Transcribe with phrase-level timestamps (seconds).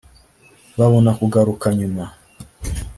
[0.77, 2.05] babona kugaruka nyuma